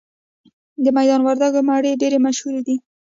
[0.83, 2.75] د میدان وردګو مڼې ډیرې مشهورې دي